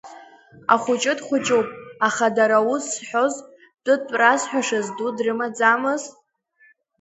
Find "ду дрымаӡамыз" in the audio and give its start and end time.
4.95-6.03